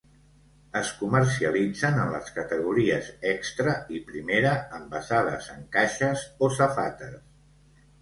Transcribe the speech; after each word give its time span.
Es 0.77 0.87
comercialitzen 1.01 1.99
en 2.05 2.09
les 2.15 2.31
categories 2.39 3.11
extra 3.35 3.77
i 3.99 4.03
primera 4.11 4.57
envasades 4.81 5.55
en 5.61 5.65
caixes 5.81 6.29
o 6.51 6.55
safates. 6.61 7.25